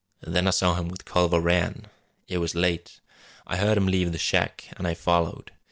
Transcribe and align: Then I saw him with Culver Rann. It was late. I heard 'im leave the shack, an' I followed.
Then 0.25 0.47
I 0.47 0.49
saw 0.49 0.73
him 0.73 0.87
with 0.89 1.05
Culver 1.05 1.39
Rann. 1.39 1.85
It 2.27 2.39
was 2.39 2.55
late. 2.55 2.99
I 3.45 3.57
heard 3.57 3.77
'im 3.77 3.85
leave 3.85 4.11
the 4.11 4.17
shack, 4.17 4.67
an' 4.75 4.87
I 4.87 4.95
followed. 4.95 5.51